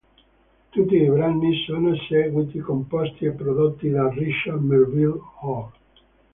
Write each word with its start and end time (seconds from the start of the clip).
Tutti 0.71 0.95
i 0.95 1.11
brani 1.11 1.53
sono 1.63 1.93
eseguiti, 1.93 2.57
composti 2.57 3.25
e 3.25 3.33
prodotti 3.33 3.87
da 3.91 4.09
Richard 4.09 4.59
melville 4.63 5.19
Hall. 5.41 5.71